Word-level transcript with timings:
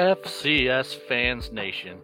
FCS 0.00 0.98
Fans 1.08 1.52
Nation. 1.52 1.98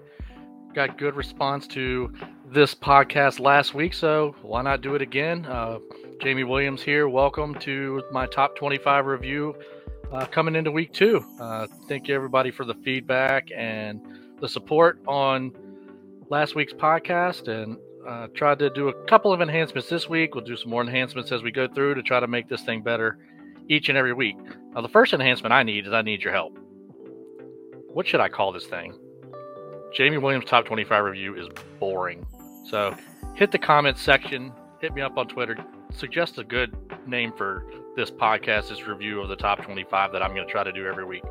Got 0.75 0.99
good 0.99 1.17
response 1.17 1.67
to 1.69 2.13
this 2.53 2.75
podcast 2.75 3.41
last 3.41 3.73
week, 3.73 3.95
so 3.95 4.37
why 4.43 4.61
not 4.61 4.83
do 4.83 4.95
it 4.95 5.01
again? 5.01 5.47
Uh, 5.47 5.79
Jamie 6.21 6.45
Williams 6.45 6.83
here. 6.83 7.09
Welcome 7.09 7.55
to 7.61 8.03
my 8.13 8.27
top 8.27 8.55
25 8.55 9.07
review 9.07 9.57
uh, 10.13 10.27
coming 10.27 10.57
into 10.57 10.71
week 10.71 10.93
two. 10.93 11.25
Uh, 11.41 11.69
thank 11.89 12.07
you, 12.07 12.15
everybody, 12.15 12.51
for 12.51 12.67
the 12.67 12.75
feedback 12.85 13.49
and 13.57 14.03
the 14.43 14.49
support 14.49 15.01
on 15.09 15.51
last 16.29 16.55
week's 16.55 16.75
podcast. 16.75 17.49
And 17.49 17.79
uh, 18.07 18.27
tried 18.35 18.59
to 18.59 18.69
do 18.69 18.91
a 18.91 19.05
couple 19.07 19.33
of 19.33 19.41
enhancements 19.41 19.89
this 19.89 20.07
week. 20.07 20.35
We'll 20.35 20.45
do 20.45 20.59
some 20.59 20.69
more 20.69 20.83
enhancements 20.83 21.33
as 21.33 21.43
we 21.43 21.51
go 21.51 21.67
through 21.67 21.95
to 21.95 22.03
try 22.03 22.21
to 22.21 22.27
make 22.27 22.47
this 22.47 22.61
thing 22.61 22.83
better 22.83 23.17
each 23.71 23.89
and 23.89 23.97
every 23.97 24.13
week. 24.13 24.37
Now, 24.75 24.83
the 24.83 24.89
first 24.91 25.15
enhancement 25.15 25.55
I 25.55 25.63
need 25.63 25.87
is 25.87 25.95
I 25.95 26.03
need 26.03 26.23
your 26.23 26.35
help. 26.35 26.59
What 27.97 28.07
should 28.07 28.21
I 28.21 28.29
call 28.29 28.53
this 28.53 28.67
thing? 28.67 28.93
Jamie 29.95 30.19
Williams 30.19 30.45
Top 30.45 30.67
25 30.67 31.03
Review 31.03 31.35
is 31.35 31.49
boring. 31.81 32.27
So 32.69 32.95
hit 33.35 33.53
the 33.53 33.59
comments 33.59 34.03
section, 34.03 34.53
hit 34.83 34.93
me 34.93 35.01
up 35.01 35.17
on 35.17 35.29
Twitter, 35.29 35.57
suggest 35.95 36.37
a 36.37 36.45
good 36.45 36.77
name 37.07 37.33
for 37.33 37.65
this 37.97 38.11
podcast, 38.11 38.69
this 38.69 38.87
review 38.87 39.23
of 39.23 39.31
the 39.31 39.37
top 39.37 39.65
25 39.65 40.13
that 40.13 40.23
I'm 40.23 40.35
going 40.35 40.47
to 40.47 40.53
try 40.53 40.63
to 40.63 40.73
do 40.73 40.87
every 40.87 41.07
week 41.07 41.25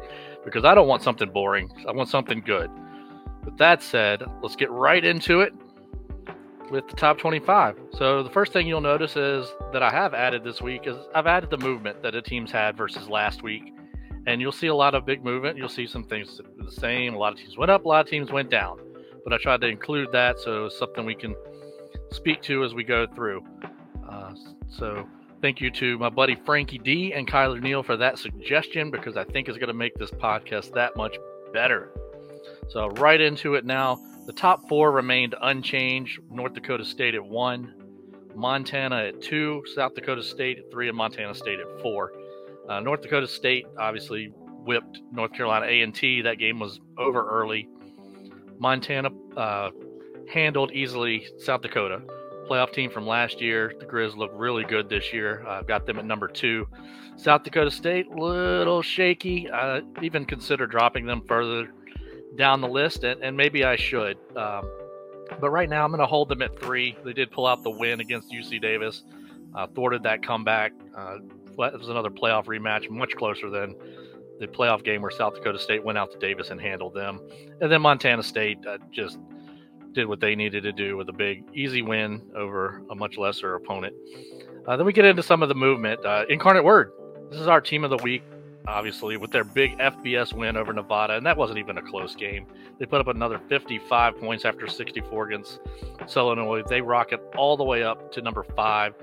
because 0.43 0.65
I 0.65 0.73
don't 0.73 0.87
want 0.87 1.03
something 1.03 1.29
boring. 1.29 1.69
I 1.87 1.91
want 1.91 2.09
something 2.09 2.41
good. 2.41 2.71
With 3.43 3.59
that 3.59 3.83
said, 3.83 4.23
let's 4.41 4.55
get 4.55 4.71
right 4.71 5.05
into 5.05 5.41
it 5.41 5.53
with 6.71 6.87
the 6.87 6.95
top 6.95 7.19
25. 7.19 7.77
So 7.91 8.23
the 8.23 8.31
first 8.31 8.53
thing 8.53 8.65
you'll 8.65 8.81
notice 8.81 9.15
is 9.15 9.47
that 9.71 9.83
I 9.83 9.91
have 9.91 10.15
added 10.15 10.43
this 10.43 10.63
week 10.63 10.87
is 10.87 10.97
I've 11.13 11.27
added 11.27 11.51
the 11.51 11.59
movement 11.59 12.01
that 12.01 12.13
the 12.13 12.23
teams 12.23 12.51
had 12.51 12.75
versus 12.75 13.07
last 13.07 13.43
week. 13.43 13.74
And 14.27 14.41
you'll 14.41 14.51
see 14.51 14.67
a 14.67 14.75
lot 14.75 14.95
of 14.95 15.05
big 15.05 15.23
movement. 15.23 15.57
You'll 15.57 15.69
see 15.69 15.87
some 15.87 16.03
things 16.03 16.41
the 16.57 16.71
same. 16.71 17.13
A 17.13 17.17
lot 17.17 17.33
of 17.33 17.39
teams 17.39 17.57
went 17.57 17.71
up, 17.71 17.85
a 17.85 17.87
lot 17.87 18.05
of 18.05 18.09
teams 18.09 18.31
went 18.31 18.49
down. 18.49 18.79
But 19.23 19.33
I 19.33 19.37
tried 19.37 19.61
to 19.61 19.67
include 19.67 20.11
that 20.11 20.39
so 20.39 20.69
something 20.69 21.05
we 21.05 21.15
can 21.15 21.35
speak 22.11 22.41
to 22.43 22.63
as 22.63 22.73
we 22.73 22.83
go 22.83 23.07
through. 23.15 23.43
Uh, 24.09 24.33
so 24.69 25.07
thank 25.41 25.61
you 25.61 25.71
to 25.71 25.97
my 25.97 26.09
buddy 26.09 26.35
Frankie 26.45 26.77
D 26.77 27.13
and 27.13 27.27
Kyler 27.27 27.61
Neal 27.61 27.83
for 27.83 27.97
that 27.97 28.19
suggestion 28.19 28.91
because 28.91 29.17
I 29.17 29.23
think 29.23 29.47
it's 29.47 29.57
going 29.57 29.67
to 29.67 29.73
make 29.73 29.95
this 29.95 30.11
podcast 30.11 30.73
that 30.73 30.95
much 30.95 31.17
better. 31.53 31.91
So 32.69 32.89
right 32.89 33.19
into 33.19 33.55
it 33.55 33.65
now. 33.65 33.99
The 34.25 34.33
top 34.33 34.67
four 34.67 34.91
remained 34.91 35.35
unchanged. 35.39 36.19
North 36.31 36.53
Dakota 36.53 36.83
State 36.83 37.13
at 37.13 37.23
one, 37.23 37.75
Montana 38.33 39.05
at 39.09 39.21
two, 39.21 39.63
South 39.75 39.93
Dakota 39.93 40.23
State 40.23 40.57
at 40.57 40.71
three, 40.71 40.87
and 40.87 40.97
Montana 40.97 41.35
State 41.35 41.59
at 41.59 41.81
four. 41.81 42.11
Uh, 42.69 42.79
North 42.79 43.01
Dakota 43.01 43.27
State 43.27 43.65
obviously 43.77 44.31
whipped 44.65 44.99
North 45.11 45.33
Carolina 45.33 45.65
A&T. 45.67 46.21
That 46.23 46.39
game 46.39 46.59
was 46.59 46.79
over 46.97 47.27
early. 47.29 47.69
Montana 48.57 49.09
uh, 49.37 49.69
handled 50.31 50.71
easily 50.71 51.27
South 51.37 51.61
Dakota, 51.61 52.01
playoff 52.49 52.73
team 52.73 52.89
from 52.89 53.05
last 53.05 53.41
year. 53.41 53.73
The 53.79 53.85
Grizz 53.85 54.15
look 54.15 54.31
really 54.33 54.63
good 54.63 54.89
this 54.89 55.13
year. 55.13 55.41
I've 55.47 55.63
uh, 55.63 55.67
got 55.67 55.85
them 55.85 55.99
at 55.99 56.05
number 56.05 56.27
two. 56.27 56.67
South 57.17 57.43
Dakota 57.43 57.71
State, 57.71 58.09
little 58.09 58.81
shaky. 58.81 59.49
I 59.51 59.81
even 60.01 60.25
consider 60.25 60.67
dropping 60.67 61.05
them 61.05 61.21
further 61.27 61.69
down 62.35 62.61
the 62.61 62.67
list, 62.67 63.03
and, 63.03 63.21
and 63.23 63.37
maybe 63.37 63.63
I 63.63 63.75
should. 63.75 64.17
Um, 64.35 64.69
but 65.39 65.49
right 65.49 65.69
now, 65.69 65.83
I'm 65.83 65.91
going 65.91 66.01
to 66.01 66.07
hold 66.07 66.29
them 66.29 66.41
at 66.41 66.59
three. 66.59 66.97
They 67.03 67.13
did 67.13 67.31
pull 67.31 67.47
out 67.47 67.63
the 67.63 67.71
win 67.71 67.99
against 67.99 68.31
UC 68.31 68.61
Davis, 68.61 69.03
uh, 69.53 69.67
thwarted 69.67 70.03
that 70.03 70.23
comeback. 70.23 70.73
Uh, 70.95 71.17
it 71.57 71.79
was 71.79 71.89
another 71.89 72.09
playoff 72.09 72.45
rematch, 72.45 72.89
much 72.89 73.15
closer 73.15 73.49
than 73.49 73.75
the 74.39 74.47
playoff 74.47 74.83
game 74.83 75.01
where 75.01 75.11
South 75.11 75.35
Dakota 75.35 75.59
State 75.59 75.83
went 75.83 75.97
out 75.97 76.11
to 76.11 76.17
Davis 76.17 76.49
and 76.49 76.59
handled 76.59 76.93
them. 76.93 77.21
And 77.61 77.71
then 77.71 77.81
Montana 77.81 78.23
State 78.23 78.59
uh, 78.67 78.77
just 78.91 79.17
did 79.93 80.07
what 80.07 80.19
they 80.19 80.35
needed 80.35 80.63
to 80.63 80.73
do 80.73 80.97
with 80.97 81.07
a 81.07 81.13
big, 81.13 81.43
easy 81.53 81.81
win 81.81 82.21
over 82.35 82.81
a 82.89 82.95
much 82.95 83.17
lesser 83.17 83.55
opponent. 83.55 83.95
Uh, 84.67 84.75
then 84.75 84.85
we 84.85 84.91
get 84.91 85.05
into 85.05 85.23
some 85.23 85.41
of 85.41 85.49
the 85.49 85.55
movement. 85.55 86.05
Uh, 86.05 86.25
Incarnate 86.29 86.63
Word. 86.63 86.91
This 87.31 87.39
is 87.39 87.47
our 87.47 87.61
team 87.61 87.83
of 87.83 87.89
the 87.89 87.97
week 87.97 88.23
obviously, 88.67 89.17
with 89.17 89.31
their 89.31 89.43
big 89.43 89.77
FBS 89.77 90.33
win 90.33 90.57
over 90.57 90.73
Nevada, 90.73 91.15
and 91.15 91.25
that 91.25 91.37
wasn't 91.37 91.59
even 91.59 91.77
a 91.77 91.81
close 91.81 92.15
game. 92.15 92.45
They 92.79 92.85
put 92.85 93.01
up 93.01 93.07
another 93.07 93.39
55 93.49 94.17
points 94.19 94.45
after 94.45 94.67
64 94.67 95.27
against 95.27 95.59
Illinois. 96.15 96.63
They 96.67 96.81
rocket 96.81 97.21
all 97.37 97.57
the 97.57 97.63
way 97.63 97.83
up 97.83 98.11
to 98.13 98.21
number 98.21 98.43
five. 98.55 98.93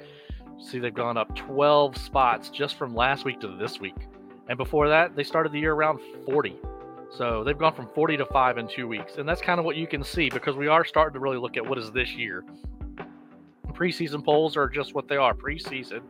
See, 0.62 0.78
they've 0.78 0.94
gone 0.94 1.16
up 1.16 1.34
12 1.34 1.96
spots 1.96 2.48
just 2.48 2.76
from 2.76 2.94
last 2.94 3.24
week 3.24 3.40
to 3.40 3.48
this 3.48 3.80
week. 3.80 3.96
And 4.48 4.56
before 4.56 4.88
that, 4.88 5.16
they 5.16 5.24
started 5.24 5.52
the 5.52 5.58
year 5.58 5.74
around 5.74 6.00
40. 6.24 6.56
So 7.10 7.44
they've 7.44 7.58
gone 7.58 7.74
from 7.74 7.88
40 7.94 8.16
to 8.18 8.26
5 8.26 8.58
in 8.58 8.68
two 8.68 8.88
weeks. 8.88 9.16
And 9.18 9.28
that's 9.28 9.42
kind 9.42 9.58
of 9.58 9.66
what 9.66 9.76
you 9.76 9.86
can 9.86 10.02
see 10.02 10.30
because 10.30 10.56
we 10.56 10.68
are 10.68 10.84
starting 10.84 11.14
to 11.14 11.20
really 11.20 11.36
look 11.36 11.56
at 11.56 11.66
what 11.66 11.78
is 11.78 11.90
this 11.90 12.14
year. 12.14 12.44
Preseason 13.72 14.24
polls 14.24 14.56
are 14.56 14.68
just 14.68 14.94
what 14.94 15.08
they 15.08 15.16
are 15.16 15.34
preseason. 15.34 16.02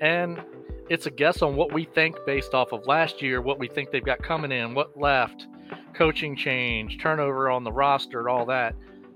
And 0.00 0.42
it's 0.88 1.06
a 1.06 1.10
guess 1.10 1.42
on 1.42 1.54
what 1.54 1.72
we 1.72 1.84
think 1.84 2.16
based 2.26 2.54
off 2.54 2.72
of 2.72 2.86
last 2.86 3.22
year, 3.22 3.40
what 3.40 3.58
we 3.58 3.68
think 3.68 3.90
they've 3.90 4.04
got 4.04 4.22
coming 4.22 4.50
in, 4.50 4.74
what 4.74 4.98
left, 4.98 5.46
coaching 5.94 6.34
change, 6.34 6.98
turnover 7.00 7.48
on 7.50 7.64
the 7.64 7.72
roster, 7.72 8.28
all 8.28 8.46
that. 8.46 8.74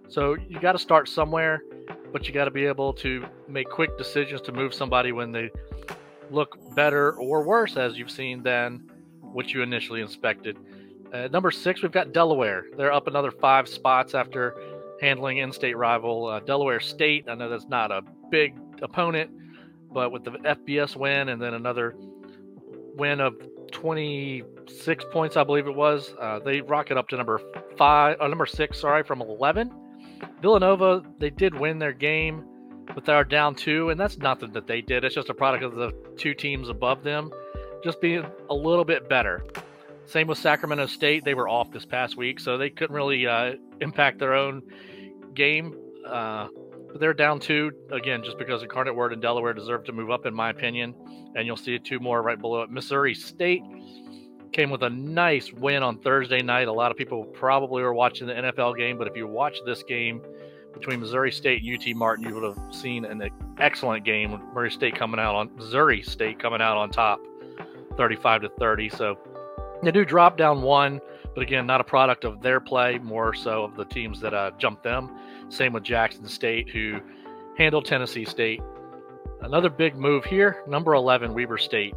So 0.08 0.36
you 0.48 0.60
got 0.60 0.72
to 0.72 0.78
start 0.78 1.08
somewhere, 1.08 1.62
but 2.14 2.28
you 2.28 2.32
got 2.32 2.44
to 2.44 2.50
be 2.52 2.64
able 2.64 2.92
to 2.92 3.26
make 3.48 3.68
quick 3.68 3.98
decisions 3.98 4.40
to 4.40 4.52
move 4.52 4.72
somebody 4.72 5.10
when 5.10 5.32
they 5.32 5.50
look 6.30 6.56
better 6.76 7.14
or 7.14 7.42
worse, 7.42 7.76
as 7.76 7.98
you've 7.98 8.10
seen, 8.10 8.40
than 8.40 8.88
what 9.20 9.52
you 9.52 9.62
initially 9.62 10.00
inspected. 10.00 10.56
Uh, 11.12 11.26
number 11.32 11.50
six, 11.50 11.82
we've 11.82 11.90
got 11.90 12.12
Delaware. 12.12 12.66
They're 12.76 12.92
up 12.92 13.08
another 13.08 13.32
five 13.32 13.66
spots 13.66 14.14
after 14.14 14.54
handling 15.00 15.38
in-state 15.38 15.76
rival 15.76 16.28
uh, 16.28 16.38
Delaware 16.38 16.78
State. 16.78 17.28
I 17.28 17.34
know 17.34 17.48
that's 17.48 17.66
not 17.66 17.90
a 17.90 18.02
big 18.30 18.54
opponent, 18.80 19.32
but 19.92 20.12
with 20.12 20.22
the 20.22 20.30
FBS 20.30 20.94
win 20.94 21.30
and 21.30 21.42
then 21.42 21.52
another 21.52 21.96
win 22.94 23.18
of 23.18 23.34
26 23.72 25.04
points, 25.10 25.36
I 25.36 25.42
believe 25.42 25.66
it 25.66 25.74
was, 25.74 26.14
uh, 26.20 26.38
they 26.38 26.60
rocket 26.60 26.96
up 26.96 27.08
to 27.08 27.16
number 27.16 27.40
five, 27.76 28.18
uh, 28.20 28.28
number 28.28 28.46
six, 28.46 28.78
sorry, 28.78 29.02
from 29.02 29.20
11. 29.20 29.72
Villanova, 30.40 31.02
they 31.18 31.30
did 31.30 31.54
win 31.58 31.78
their 31.78 31.92
game, 31.92 32.44
but 32.94 33.04
they 33.04 33.12
are 33.12 33.24
down 33.24 33.54
two, 33.54 33.90
and 33.90 33.98
that's 33.98 34.18
nothing 34.18 34.52
that 34.52 34.66
they 34.66 34.80
did. 34.80 35.04
It's 35.04 35.14
just 35.14 35.30
a 35.30 35.34
product 35.34 35.64
of 35.64 35.74
the 35.74 35.92
two 36.16 36.34
teams 36.34 36.68
above 36.68 37.02
them 37.02 37.30
just 37.84 38.00
being 38.00 38.24
a 38.48 38.54
little 38.54 38.84
bit 38.84 39.08
better. 39.08 39.44
Same 40.06 40.26
with 40.26 40.38
Sacramento 40.38 40.86
State. 40.86 41.24
They 41.24 41.34
were 41.34 41.48
off 41.48 41.70
this 41.70 41.84
past 41.84 42.16
week, 42.16 42.40
so 42.40 42.56
they 42.56 42.70
couldn't 42.70 42.96
really 42.96 43.26
uh, 43.26 43.52
impact 43.80 44.18
their 44.18 44.34
own 44.34 44.62
game. 45.34 45.76
Uh, 46.06 46.48
but 46.90 47.00
they're 47.00 47.14
down 47.14 47.40
two 47.40 47.70
again, 47.92 48.22
just 48.24 48.38
because 48.38 48.62
Incarnate 48.62 48.94
Word 48.94 49.12
and 49.12 49.20
Delaware 49.20 49.52
deserve 49.52 49.84
to 49.84 49.92
move 49.92 50.10
up, 50.10 50.26
in 50.26 50.34
my 50.34 50.50
opinion. 50.50 50.94
And 51.36 51.46
you'll 51.46 51.56
see 51.56 51.78
two 51.78 52.00
more 52.00 52.22
right 52.22 52.40
below 52.40 52.62
it. 52.62 52.70
Missouri 52.70 53.14
State 53.14 53.62
came 54.54 54.70
with 54.70 54.84
a 54.84 54.90
nice 54.90 55.52
win 55.52 55.82
on 55.82 55.98
Thursday 55.98 56.40
night. 56.40 56.68
A 56.68 56.72
lot 56.72 56.90
of 56.92 56.96
people 56.96 57.24
probably 57.24 57.82
were 57.82 57.92
watching 57.92 58.28
the 58.28 58.34
NFL 58.34 58.78
game, 58.78 58.96
but 58.96 59.08
if 59.08 59.16
you 59.16 59.26
watch 59.26 59.58
this 59.66 59.82
game 59.82 60.22
between 60.72 61.00
Missouri 61.00 61.32
State 61.32 61.62
and 61.62 61.76
UT 61.76 61.96
Martin, 61.96 62.24
you 62.24 62.34
would 62.34 62.44
have 62.44 62.74
seen 62.74 63.04
an 63.04 63.28
excellent 63.58 64.04
game. 64.04 64.30
Missouri 64.30 64.70
State 64.70 64.94
coming 64.94 65.18
out 65.18 65.34
on 65.34 65.50
Missouri 65.56 66.02
State 66.02 66.38
coming 66.38 66.62
out 66.62 66.76
on 66.76 66.88
top, 66.88 67.20
35 67.96 68.42
to 68.42 68.48
30. 68.48 68.88
So 68.90 69.18
they 69.82 69.90
do 69.90 70.04
drop 70.04 70.38
down 70.38 70.62
one, 70.62 71.00
but 71.34 71.42
again, 71.42 71.66
not 71.66 71.80
a 71.80 71.84
product 71.84 72.24
of 72.24 72.40
their 72.40 72.60
play, 72.60 72.98
more 72.98 73.34
so 73.34 73.64
of 73.64 73.74
the 73.74 73.84
teams 73.84 74.20
that 74.20 74.34
uh, 74.34 74.52
jumped 74.56 74.84
them. 74.84 75.10
Same 75.48 75.72
with 75.72 75.82
Jackson 75.82 76.28
State, 76.28 76.70
who 76.70 77.00
handled 77.58 77.86
Tennessee 77.86 78.24
State. 78.24 78.62
Another 79.40 79.68
big 79.68 79.96
move 79.96 80.24
here, 80.24 80.62
number 80.68 80.94
11, 80.94 81.34
Weber 81.34 81.58
State. 81.58 81.94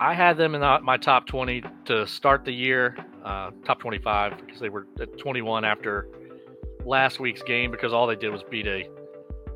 I 0.00 0.14
had 0.14 0.36
them 0.36 0.54
in 0.54 0.60
my 0.82 0.96
top 0.96 1.26
20 1.26 1.62
to 1.86 2.06
start 2.06 2.44
the 2.44 2.52
year, 2.52 2.96
uh, 3.24 3.50
top 3.64 3.80
25, 3.80 4.38
because 4.44 4.60
they 4.60 4.68
were 4.68 4.86
at 5.00 5.16
21 5.18 5.64
after 5.64 6.08
last 6.84 7.20
week's 7.20 7.42
game, 7.42 7.70
because 7.70 7.92
all 7.92 8.06
they 8.06 8.16
did 8.16 8.30
was 8.30 8.42
beat 8.50 8.66
a 8.66 8.88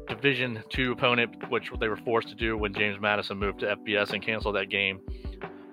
Division 0.08 0.62
two 0.70 0.93
opponent, 0.93 1.50
which 1.50 1.70
they 1.79 1.88
were 1.88 1.96
forced 1.99 2.29
to 2.29 2.35
do 2.35 2.56
when 2.56 2.73
James 2.73 2.99
Madison 2.99 3.37
moved 3.37 3.61
to 3.61 3.76
FBS 3.76 4.14
and 4.14 4.23
canceled 4.23 4.56
that 4.56 4.70
game. 4.70 5.00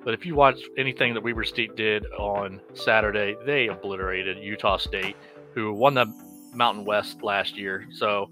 But 0.04 0.14
if 0.14 0.26
you 0.26 0.36
watch 0.36 0.60
anything 0.78 1.14
that 1.14 1.24
Weber 1.24 1.46
State 1.46 1.76
did 1.76 2.06
on 2.08 2.60
Saturday, 2.74 3.36
they 3.46 3.68
obliterated 3.68 4.38
Utah 4.38 4.78
State, 4.78 5.16
who 5.54 5.74
won 5.74 5.94
the 5.94 6.06
Mountain 6.54 6.84
West 6.86 7.24
last 7.24 7.58
year. 7.58 7.88
So 7.92 8.30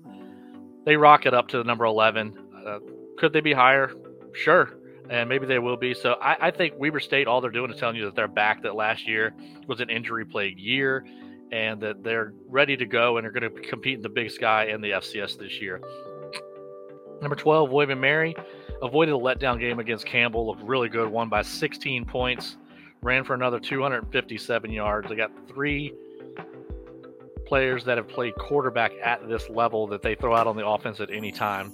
they 0.86 0.98
rocket 0.98 1.34
up 1.34 1.48
to 1.50 1.58
the 1.58 1.64
number 1.64 1.86
11. 1.86 2.38
Uh, 2.66 2.80
could 3.18 3.32
they 3.32 3.42
be 3.42 3.54
higher? 3.54 3.92
Sure. 4.34 4.74
And 5.10 5.28
maybe 5.28 5.46
they 5.46 5.60
will 5.60 5.78
be. 5.78 5.94
So 5.94 6.14
I, 6.14 6.48
I, 6.48 6.52
think 6.52 6.76
Weber 6.78 7.00
State, 7.00 7.28
all 7.28 7.42
they're 7.42 7.52
doing 7.52 7.72
is 7.72 7.80
telling 7.80 7.98
you 7.98 8.06
that 8.06 8.16
they're 8.16 8.28
back, 8.28 8.64
that 8.64 8.76
last 8.76 9.08
year 9.08 9.34
was 9.68 9.82
an 9.82 9.90
injury 9.90 10.26
plagued 10.26 10.60
year, 10.60 11.06
and 11.52 11.82
that 11.82 12.04
they're 12.04 12.34
ready 12.48 12.78
to 12.78 12.86
go 12.86 13.18
and 13.18 13.28
are 13.28 13.32
going 13.32 13.44
to 13.44 13.62
compete 13.62 13.96
in 13.96 14.02
the 14.02 14.10
Big 14.10 14.32
Sky 14.32 14.66
and 14.66 14.84
the 14.84 14.92
FCS 14.92 15.38
this 15.38 15.62
year. 15.62 15.82
Number 17.22 17.36
12, 17.36 17.70
William 17.70 18.00
Mary 18.00 18.36
avoided 18.82 19.14
a 19.14 19.18
letdown 19.18 19.60
game 19.60 19.80
against 19.80 20.06
Campbell, 20.06 20.48
looked 20.48 20.64
really 20.64 20.90
good, 20.90 21.10
won 21.10 21.30
by 21.30 21.42
16 21.42 22.06
points. 22.06 22.58
ran 23.02 23.24
for 23.24 23.34
another 23.34 23.60
257 23.60 24.72
yards. 24.72 25.10
They 25.10 25.16
got 25.16 25.32
three 25.48 25.94
players 27.46 27.84
that 27.86 27.98
have 27.98 28.08
played 28.08 28.36
quarterback 28.36 28.92
at 29.04 29.28
this 29.28 29.50
level 29.50 29.88
that 29.88 30.02
they 30.02 30.16
throw 30.16 30.36
out 30.36 30.48
on 30.48 30.56
the 30.56 30.66
offense 30.66 31.00
at 31.00 31.12
any 31.12 31.32
time. 31.32 31.72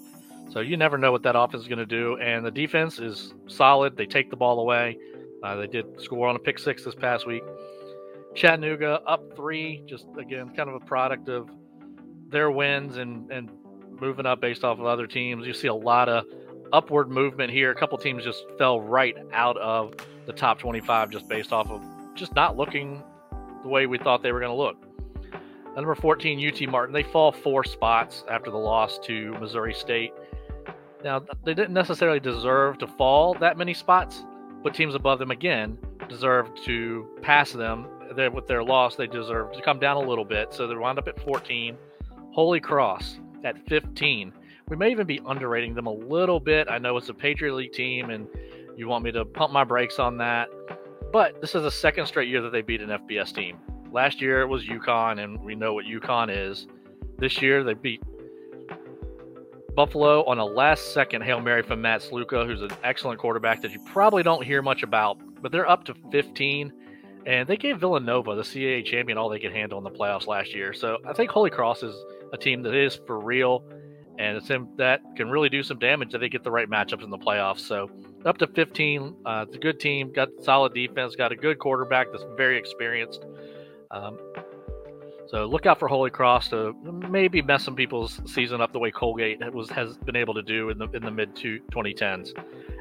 So 0.49 0.61
you 0.61 0.77
never 0.77 0.97
know 0.97 1.11
what 1.11 1.23
that 1.23 1.35
offense 1.35 1.63
is 1.63 1.67
going 1.67 1.79
to 1.79 1.85
do. 1.85 2.17
And 2.17 2.45
the 2.45 2.51
defense 2.51 2.99
is 2.99 3.33
solid. 3.47 3.95
They 3.95 4.05
take 4.05 4.29
the 4.29 4.35
ball 4.35 4.59
away. 4.59 4.97
Uh, 5.43 5.55
they 5.55 5.67
did 5.67 6.01
score 6.01 6.27
on 6.27 6.35
a 6.35 6.39
pick 6.39 6.59
six 6.59 6.83
this 6.83 6.95
past 6.95 7.27
week. 7.27 7.43
Chattanooga 8.35 9.01
up 9.07 9.35
three, 9.35 9.83
just 9.85 10.05
again, 10.17 10.49
kind 10.55 10.69
of 10.69 10.75
a 10.75 10.79
product 10.79 11.29
of 11.29 11.49
their 12.29 12.51
wins 12.51 12.97
and, 12.97 13.31
and 13.31 13.49
moving 13.89 14.25
up 14.25 14.41
based 14.41 14.63
off 14.63 14.79
of 14.79 14.85
other 14.85 15.07
teams. 15.07 15.45
You 15.47 15.53
see 15.53 15.67
a 15.67 15.73
lot 15.73 16.09
of 16.09 16.25
upward 16.71 17.09
movement 17.09 17.51
here. 17.51 17.71
A 17.71 17.75
couple 17.75 17.97
teams 17.97 18.23
just 18.23 18.45
fell 18.57 18.81
right 18.81 19.15
out 19.33 19.57
of 19.57 19.93
the 20.25 20.33
top 20.33 20.59
25 20.59 21.09
just 21.11 21.27
based 21.27 21.51
off 21.51 21.69
of 21.69 21.83
just 22.15 22.35
not 22.35 22.57
looking 22.57 23.03
the 23.63 23.69
way 23.69 23.87
we 23.87 23.97
thought 23.97 24.21
they 24.21 24.31
were 24.31 24.39
going 24.39 24.51
to 24.51 24.55
look. 24.55 24.77
number 25.75 25.95
14, 25.95 26.47
UT 26.47 26.69
Martin, 26.69 26.93
they 26.93 27.03
fall 27.03 27.31
four 27.31 27.63
spots 27.63 28.23
after 28.29 28.51
the 28.51 28.57
loss 28.57 28.99
to 28.99 29.33
Missouri 29.39 29.73
State. 29.73 30.13
Now, 31.03 31.23
they 31.45 31.53
didn't 31.53 31.73
necessarily 31.73 32.19
deserve 32.19 32.77
to 32.79 32.87
fall 32.87 33.33
that 33.35 33.57
many 33.57 33.73
spots, 33.73 34.25
but 34.63 34.73
teams 34.73 34.95
above 34.95 35.19
them 35.19 35.31
again 35.31 35.77
deserved 36.09 36.63
to 36.65 37.07
pass 37.21 37.51
them. 37.51 37.87
They're, 38.15 38.31
with 38.31 38.47
their 38.47 38.63
loss, 38.63 38.95
they 38.95 39.07
deserve 39.07 39.53
to 39.53 39.61
come 39.61 39.79
down 39.79 39.97
a 39.97 40.07
little 40.07 40.25
bit. 40.25 40.53
So 40.53 40.67
they 40.67 40.75
wound 40.75 40.99
up 40.99 41.07
at 41.07 41.19
14. 41.23 41.77
Holy 42.31 42.59
Cross 42.59 43.19
at 43.43 43.57
15. 43.67 44.33
We 44.67 44.75
may 44.75 44.91
even 44.91 45.07
be 45.07 45.19
underrating 45.25 45.73
them 45.73 45.87
a 45.87 45.93
little 45.93 46.39
bit. 46.39 46.67
I 46.69 46.77
know 46.77 46.97
it's 46.97 47.09
a 47.09 47.13
Patriot 47.13 47.55
League 47.55 47.73
team, 47.73 48.09
and 48.09 48.27
you 48.75 48.87
want 48.87 49.03
me 49.03 49.11
to 49.11 49.25
pump 49.25 49.53
my 49.53 49.63
brakes 49.63 49.99
on 49.99 50.17
that. 50.17 50.49
But 51.11 51.41
this 51.41 51.55
is 51.55 51.63
the 51.63 51.71
second 51.71 52.05
straight 52.05 52.29
year 52.29 52.41
that 52.41 52.51
they 52.51 52.61
beat 52.61 52.81
an 52.81 52.89
FBS 52.89 53.33
team. 53.33 53.57
Last 53.91 54.21
year 54.21 54.41
it 54.41 54.47
was 54.47 54.65
UConn, 54.65 55.23
and 55.23 55.39
we 55.39 55.55
know 55.55 55.73
what 55.73 55.85
UConn 55.85 56.29
is. 56.29 56.67
This 57.17 57.41
year 57.41 57.63
they 57.63 57.73
beat 57.73 58.03
Buffalo 59.75 60.23
on 60.25 60.39
a 60.39 60.45
last 60.45 60.93
second 60.93 61.23
Hail 61.23 61.39
Mary 61.39 61.63
from 61.63 61.81
Matt 61.81 62.01
Sluka, 62.01 62.45
who's 62.45 62.61
an 62.61 62.71
excellent 62.83 63.19
quarterback 63.19 63.61
that 63.61 63.71
you 63.71 63.79
probably 63.85 64.23
don't 64.23 64.43
hear 64.43 64.61
much 64.61 64.83
about, 64.83 65.19
but 65.41 65.51
they're 65.51 65.69
up 65.69 65.83
to 65.85 65.95
15. 66.11 66.73
And 67.25 67.47
they 67.47 67.57
gave 67.57 67.79
Villanova, 67.79 68.35
the 68.35 68.41
CAA 68.41 68.83
champion, 68.85 69.17
all 69.17 69.29
they 69.29 69.39
could 69.39 69.51
handle 69.51 69.77
in 69.77 69.83
the 69.83 69.91
playoffs 69.91 70.25
last 70.25 70.53
year. 70.53 70.73
So 70.73 70.97
I 71.05 71.13
think 71.13 71.29
Holy 71.29 71.49
Cross 71.49 71.83
is 71.83 71.95
a 72.33 72.37
team 72.37 72.63
that 72.63 72.73
is 72.73 72.99
for 73.05 73.19
real, 73.19 73.63
and 74.17 74.37
it's 74.37 74.47
him 74.47 74.69
that 74.77 75.01
can 75.15 75.29
really 75.29 75.49
do 75.49 75.61
some 75.61 75.77
damage 75.79 76.13
if 76.13 76.21
they 76.21 76.29
get 76.29 76.43
the 76.43 76.51
right 76.51 76.69
matchups 76.69 77.03
in 77.03 77.09
the 77.09 77.17
playoffs. 77.17 77.59
So 77.59 77.91
up 78.25 78.37
to 78.39 78.47
15, 78.47 79.15
uh, 79.25 79.45
it's 79.47 79.55
a 79.55 79.59
good 79.59 79.79
team, 79.79 80.11
got 80.11 80.29
solid 80.41 80.73
defense, 80.73 81.15
got 81.15 81.31
a 81.31 81.35
good 81.35 81.59
quarterback 81.59 82.07
that's 82.11 82.25
very 82.35 82.57
experienced. 82.57 83.25
Um, 83.91 84.17
so 85.29 85.45
look 85.45 85.67
out 85.67 85.77
for 85.77 85.87
Holy 85.87 86.09
Cross 86.09 86.49
to 86.49 86.73
maybe 87.09 87.41
mess 87.43 87.63
some 87.63 87.75
people's 87.75 88.19
season 88.25 88.61
up 88.61 88.73
the 88.73 88.79
way 88.79 88.89
Colgate 88.89 89.39
was 89.53 89.69
has 89.69 89.95
been 89.97 90.15
able 90.15 90.33
to 90.33 90.41
do 90.41 90.69
in 90.69 90.79
the 90.79 90.87
in 90.89 91.03
the 91.03 91.11
mid 91.11 91.35
2010s. 91.35 92.33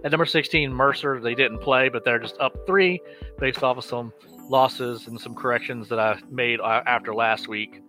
At 0.03 0.11
number 0.13 0.25
16, 0.25 0.73
Mercer, 0.73 1.21
they 1.21 1.35
didn't 1.35 1.59
play, 1.59 1.91
but 1.91 2.05
they're 2.05 2.19
just 2.19 2.39
up 2.41 2.57
three 2.67 3.01
based 3.39 3.63
off 3.63 3.77
of 3.77 3.85
some 3.85 4.13
losses 4.49 5.09
and 5.09 5.21
some 5.21 5.35
corrections 5.35 5.89
that 5.91 5.99
I 5.99 6.19
made 6.31 6.61
uh, 6.61 6.83
after 6.87 7.15
last 7.15 7.49
week. 7.49 7.83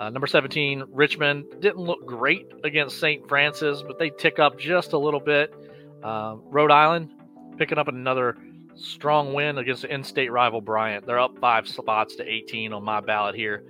Uh, 0.00 0.10
number 0.10 0.26
17, 0.26 0.84
Richmond 0.90 1.44
didn't 1.60 1.78
look 1.78 2.04
great 2.04 2.50
against 2.64 2.98
St. 2.98 3.28
Francis, 3.28 3.82
but 3.86 4.00
they 4.00 4.10
tick 4.10 4.40
up 4.40 4.58
just 4.58 4.92
a 4.92 4.98
little 4.98 5.20
bit. 5.20 5.54
Uh, 6.02 6.34
Rhode 6.46 6.72
Island 6.72 7.10
picking 7.56 7.78
up 7.78 7.86
another 7.86 8.36
strong 8.76 9.32
win 9.32 9.58
against 9.58 9.82
the 9.82 9.92
in-state 9.92 10.30
rival 10.30 10.60
Bryant. 10.60 11.06
They're 11.06 11.18
up 11.18 11.38
five 11.38 11.68
spots 11.68 12.16
to 12.16 12.28
18 12.28 12.72
on 12.72 12.84
my 12.84 13.00
ballot 13.00 13.34
here. 13.34 13.64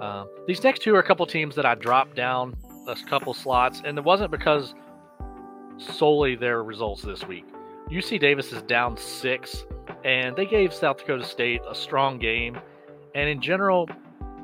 Uh, 0.00 0.24
these 0.46 0.62
next 0.62 0.82
two 0.82 0.94
are 0.94 1.00
a 1.00 1.04
couple 1.04 1.26
teams 1.26 1.54
that 1.54 1.66
I 1.66 1.74
dropped 1.74 2.16
down 2.16 2.56
a 2.86 2.96
couple 3.08 3.34
slots, 3.34 3.82
and 3.84 3.96
it 3.96 4.04
wasn't 4.04 4.30
because 4.30 4.74
solely 5.78 6.36
their 6.36 6.62
results 6.62 7.02
this 7.02 7.26
week. 7.26 7.44
UC 7.90 8.20
Davis 8.20 8.52
is 8.52 8.62
down 8.62 8.96
six, 8.96 9.64
and 10.04 10.34
they 10.36 10.46
gave 10.46 10.72
South 10.72 10.98
Dakota 10.98 11.24
State 11.24 11.60
a 11.68 11.74
strong 11.74 12.18
game, 12.18 12.58
and 13.14 13.28
in 13.28 13.40
general, 13.40 13.88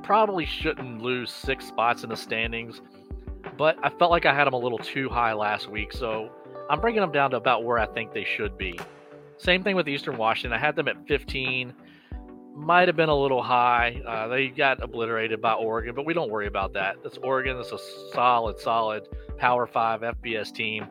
probably 0.03 0.45
shouldn't 0.45 1.03
lose 1.03 1.31
six 1.31 1.67
spots 1.67 2.03
in 2.03 2.11
the 2.11 2.17
standings. 2.17 2.81
But 3.57 3.79
I 3.83 3.91
felt 3.91 4.11
like 4.11 4.27
I 4.27 4.35
had 4.35 4.47
them 4.47 4.55
a 4.55 4.59
little 4.59 4.79
too 4.79 5.09
high 5.09 5.33
last 5.33 5.69
week, 5.69 5.93
so 5.93 6.31
I'm 6.69 6.81
bringing 6.81 7.01
them 7.01 7.13
down 7.13 7.31
to 7.31 7.37
about 7.37 7.65
where 7.65 7.79
I 7.79 7.87
think 7.87 8.13
they 8.13 8.25
should 8.25 8.57
be. 8.59 8.79
Same 9.41 9.63
thing 9.63 9.75
with 9.75 9.89
Eastern 9.89 10.17
Washington. 10.17 10.53
I 10.53 10.59
had 10.59 10.77
them 10.77 10.89
at 10.89 11.07
15 11.07 11.73
might 12.55 12.89
have 12.89 12.97
been 12.97 13.09
a 13.09 13.17
little 13.17 13.43
high. 13.43 14.01
Uh, 14.07 14.29
they 14.29 14.49
got 14.49 14.83
obliterated 14.83 15.41
by 15.41 15.55
Oregon, 15.55 15.95
but 15.95 16.05
we 16.05 16.13
don't 16.13 16.31
worry 16.31 16.47
about 16.47 16.73
that. 16.75 16.97
That's 17.03 17.17
Oregon. 17.19 17.57
That's 17.57 17.73
a 17.73 17.79
solid, 18.13 18.59
solid 18.59 19.09
Power 19.39 19.67
Five 19.67 20.01
FBS 20.01 20.53
team. 20.53 20.87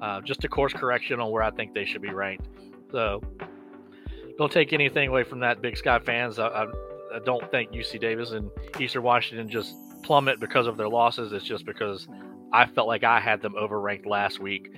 Uh, 0.00 0.20
just 0.22 0.44
a 0.44 0.48
course 0.48 0.72
correction 0.72 1.20
on 1.20 1.30
where 1.30 1.42
I 1.42 1.50
think 1.50 1.74
they 1.74 1.84
should 1.84 2.00
be 2.00 2.10
ranked. 2.10 2.48
So 2.90 3.22
don't 4.38 4.50
take 4.50 4.72
anything 4.72 5.08
away 5.08 5.24
from 5.24 5.40
that, 5.40 5.60
Big 5.60 5.76
Sky 5.76 5.98
fans. 5.98 6.38
I, 6.38 6.46
I, 6.46 6.66
I 7.14 7.18
don't 7.24 7.50
think 7.50 7.72
UC 7.72 8.00
Davis 8.00 8.30
and 8.30 8.50
Eastern 8.78 9.02
Washington 9.02 9.48
just 9.48 9.74
plummet 10.02 10.40
because 10.40 10.66
of 10.66 10.76
their 10.78 10.88
losses. 10.88 11.32
It's 11.32 11.44
just 11.44 11.66
because 11.66 12.08
I 12.52 12.66
felt 12.66 12.88
like 12.88 13.04
I 13.04 13.20
had 13.20 13.42
them 13.42 13.54
overranked 13.54 14.06
last 14.06 14.40
week 14.40 14.72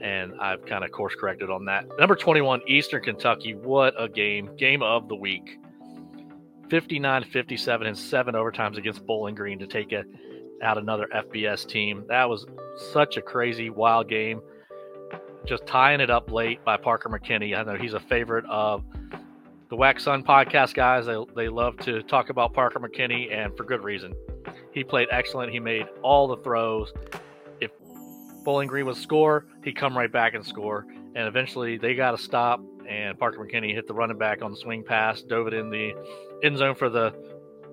and 0.00 0.32
I've 0.40 0.64
kind 0.66 0.84
of 0.84 0.92
course 0.92 1.14
corrected 1.14 1.50
on 1.50 1.64
that. 1.66 1.86
Number 1.98 2.16
21, 2.16 2.62
Eastern 2.66 3.02
Kentucky. 3.02 3.54
What 3.54 3.94
a 4.00 4.08
game. 4.08 4.50
Game 4.56 4.82
of 4.82 5.08
the 5.08 5.16
week. 5.16 5.58
59 6.70 7.24
57 7.24 7.86
and 7.86 7.98
seven 7.98 8.34
overtimes 8.34 8.78
against 8.78 9.04
Bowling 9.04 9.34
Green 9.34 9.58
to 9.58 9.66
take 9.66 9.92
a, 9.92 10.04
out 10.62 10.78
another 10.78 11.06
FBS 11.14 11.66
team. 11.66 12.04
That 12.08 12.28
was 12.28 12.46
such 12.92 13.16
a 13.16 13.22
crazy, 13.22 13.68
wild 13.68 14.08
game. 14.08 14.40
Just 15.44 15.66
tying 15.66 16.00
it 16.00 16.08
up 16.08 16.30
late 16.30 16.64
by 16.64 16.76
Parker 16.76 17.08
McKinney. 17.10 17.56
I 17.56 17.62
know 17.62 17.76
he's 17.76 17.94
a 17.94 18.00
favorite 18.00 18.46
of 18.46 18.84
the 19.68 19.76
Wax 19.76 20.04
Sun 20.04 20.22
podcast 20.22 20.74
guys. 20.74 21.06
They, 21.06 21.16
they 21.34 21.48
love 21.48 21.76
to 21.78 22.02
talk 22.04 22.30
about 22.30 22.52
Parker 22.54 22.78
McKinney, 22.78 23.32
and 23.32 23.56
for 23.56 23.64
good 23.64 23.82
reason. 23.82 24.14
He 24.72 24.84
played 24.84 25.08
excellent. 25.10 25.52
He 25.52 25.60
made 25.60 25.86
all 26.02 26.28
the 26.28 26.36
throws. 26.38 26.92
Bowling 28.44 28.68
Green 28.68 28.86
would 28.86 28.96
score, 28.96 29.46
he'd 29.64 29.76
come 29.76 29.96
right 29.96 30.10
back 30.10 30.34
and 30.34 30.44
score. 30.44 30.86
And 31.14 31.28
eventually 31.28 31.78
they 31.78 31.94
got 31.94 32.12
to 32.12 32.18
stop 32.18 32.60
and 32.88 33.18
Parker 33.18 33.38
McKinney 33.38 33.74
hit 33.74 33.86
the 33.86 33.94
running 33.94 34.18
back 34.18 34.42
on 34.42 34.50
the 34.50 34.56
swing 34.56 34.82
pass, 34.82 35.22
dove 35.22 35.46
it 35.46 35.54
in 35.54 35.70
the 35.70 35.92
end 36.42 36.58
zone 36.58 36.74
for 36.74 36.88
the 36.88 37.14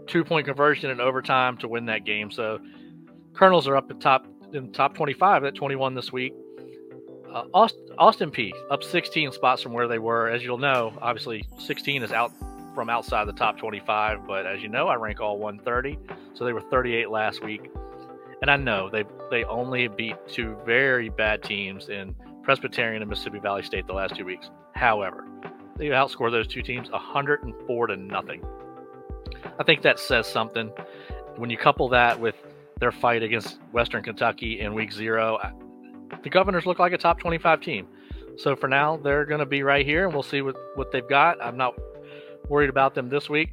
two 0.07 0.23
point 0.23 0.45
conversion 0.45 0.89
in 0.89 0.99
overtime 0.99 1.57
to 1.57 1.67
win 1.67 1.85
that 1.85 2.05
game. 2.05 2.31
So 2.31 2.59
Colonels 3.33 3.67
are 3.67 3.75
up 3.75 3.89
at 3.89 3.99
top 3.99 4.25
in 4.53 4.71
top 4.71 4.95
25 4.95 5.43
at 5.43 5.55
21 5.55 5.95
this 5.95 6.11
week. 6.11 6.33
Uh, 7.31 7.43
Austin, 7.53 7.85
Austin 7.97 8.31
Peay 8.31 8.51
up 8.71 8.83
16 8.83 9.31
spots 9.31 9.61
from 9.61 9.73
where 9.73 9.88
they 9.88 9.99
were. 9.99 10.29
As 10.29 10.43
you'll 10.43 10.57
know, 10.57 10.97
obviously 11.01 11.43
16 11.59 12.01
is 12.03 12.11
out 12.11 12.31
from 12.73 12.89
outside 12.89 13.27
the 13.27 13.33
top 13.33 13.57
25, 13.57 14.25
but 14.25 14.47
as 14.47 14.61
you 14.61 14.69
know, 14.69 14.88
I 14.88 14.95
rank 14.95 15.19
all 15.19 15.38
130. 15.38 15.99
So 16.33 16.45
they 16.45 16.53
were 16.53 16.61
38 16.61 17.09
last 17.09 17.43
week. 17.43 17.69
And 18.41 18.50
I 18.50 18.55
know 18.55 18.89
they 18.89 19.03
they 19.29 19.43
only 19.43 19.88
beat 19.88 20.15
two 20.27 20.58
very 20.65 21.10
bad 21.10 21.43
teams 21.43 21.89
in 21.89 22.15
Presbyterian 22.43 23.01
and 23.01 23.10
Mississippi 23.10 23.39
Valley 23.39 23.63
State 23.63 23.86
the 23.88 23.93
last 23.93 24.15
two 24.15 24.25
weeks. 24.25 24.50
However, 24.74 25.25
they 25.77 25.88
outscored 25.88 26.31
those 26.31 26.48
two 26.48 26.62
teams 26.62 26.89
104 26.89 27.88
to 27.88 27.96
nothing. 27.98 28.43
I 29.60 29.63
think 29.63 29.81
that 29.84 30.00
says 30.00 30.27
something. 30.27 30.72
When 31.36 31.50
you 31.50 31.58
couple 31.58 31.89
that 31.89 32.19
with 32.19 32.36
their 32.79 32.91
fight 32.91 33.24
against 33.24 33.60
Western 33.72 34.03
Kentucky 34.03 34.60
in 34.60 34.74
week 34.74 34.91
zero, 34.91 35.38
the 36.24 36.29
Governors 36.29 36.65
look 36.65 36.79
like 36.79 36.93
a 36.93 36.98
top 36.98 37.19
25 37.19 37.62
team. 37.62 37.88
So 38.38 38.55
for 38.55 38.67
now, 38.67 38.98
they're 38.98 39.25
going 39.25 39.39
to 39.39 39.46
be 39.46 39.63
right 39.63 39.86
here, 39.86 40.05
and 40.05 40.13
we'll 40.13 40.24
see 40.24 40.41
what, 40.41 40.55
what 40.75 40.91
they've 40.91 41.08
got. 41.08 41.43
I'm 41.43 41.58
not 41.58 41.75
worried 42.48 42.69
about 42.69 42.96
them 42.96 43.10
this 43.10 43.29
week, 43.29 43.50